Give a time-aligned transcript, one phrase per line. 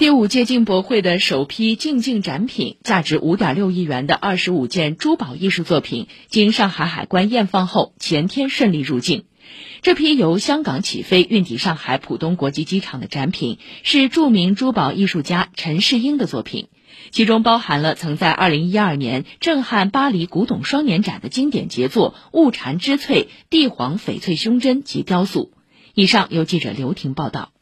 [0.00, 9.26] 第五届进博会的首批进境展品，价值五点六亿元的二十五件珠宝艺术作品，经上海海关验放后，前天顺利入境。
[9.82, 16.68] 这批由香港起飞运抵上海浦东国际机场的展品，是著名珠宝艺术家陈世英的作品，
[17.10, 25.52] 其中包含了曾在二零一二年震撼巴黎古董双年展的经典杰作——雾蝉之翠、帝皇翡翠胸针及雕塑。
[25.92, 27.52] 以上由记者刘婷报道。